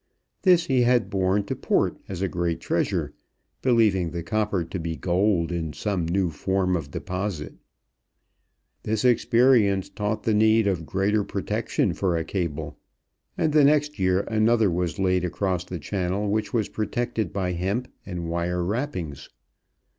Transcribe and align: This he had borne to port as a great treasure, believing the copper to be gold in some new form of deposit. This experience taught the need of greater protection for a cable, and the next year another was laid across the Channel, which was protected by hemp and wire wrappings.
This 0.41 0.65
he 0.65 0.81
had 0.81 1.11
borne 1.11 1.43
to 1.43 1.55
port 1.55 1.99
as 2.09 2.23
a 2.23 2.27
great 2.27 2.59
treasure, 2.59 3.13
believing 3.61 4.09
the 4.09 4.23
copper 4.23 4.63
to 4.63 4.79
be 4.79 4.95
gold 4.95 5.51
in 5.51 5.73
some 5.73 6.07
new 6.07 6.31
form 6.31 6.75
of 6.75 6.89
deposit. 6.89 7.53
This 8.81 9.05
experience 9.05 9.89
taught 9.89 10.23
the 10.23 10.33
need 10.33 10.65
of 10.65 10.87
greater 10.87 11.23
protection 11.23 11.93
for 11.93 12.17
a 12.17 12.23
cable, 12.25 12.79
and 13.37 13.53
the 13.53 13.63
next 13.63 13.99
year 13.99 14.21
another 14.21 14.71
was 14.71 14.97
laid 14.97 15.23
across 15.23 15.65
the 15.65 15.77
Channel, 15.77 16.31
which 16.31 16.51
was 16.51 16.67
protected 16.67 17.31
by 17.31 17.51
hemp 17.51 17.87
and 18.03 18.27
wire 18.27 18.63
wrappings. 18.63 19.29